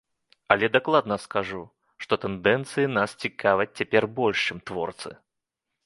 [0.53, 1.61] Але дакладна скажу,
[2.05, 5.11] што тэндэнцыі нас цікавяць цяпер больш, чым творцы.